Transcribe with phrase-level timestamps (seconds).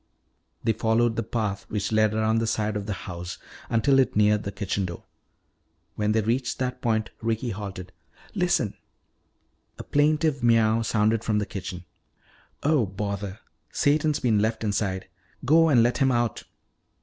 [0.63, 3.37] They followed the path which led around the side of the house
[3.69, 5.03] until it neared the kitchen door.
[5.93, 7.91] When they reached that point Ricky halted.
[8.33, 8.73] "Listen!"
[9.77, 11.85] A plaintive miaow sounded from the kitchen.
[12.63, 13.41] "Oh, bother!
[13.71, 15.07] Satan's been left inside.
[15.45, 16.45] Go and let him out."